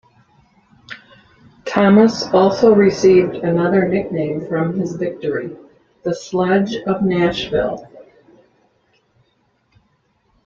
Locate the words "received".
2.73-3.35